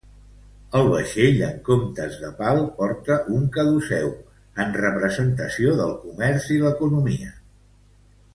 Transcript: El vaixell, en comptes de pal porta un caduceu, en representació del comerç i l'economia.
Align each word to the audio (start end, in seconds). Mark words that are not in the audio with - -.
El 0.77 0.87
vaixell, 0.93 1.35
en 1.47 1.59
comptes 1.67 2.15
de 2.21 2.31
pal 2.39 2.61
porta 2.79 3.17
un 3.41 3.45
caduceu, 3.59 4.09
en 4.65 4.75
representació 4.85 5.75
del 5.83 5.95
comerç 6.07 6.51
i 6.57 6.59
l'economia. 6.65 7.31